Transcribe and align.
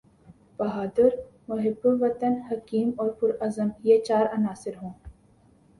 بہادر، 0.57 1.09
محب 1.47 1.85
وطن، 2.01 2.33
حکیم 2.51 2.91
اور 2.97 3.09
پرعزم 3.09 3.69
یہ 3.83 4.01
چار 4.01 4.25
عناصر 4.37 4.71
ہوں۔ 4.81 4.93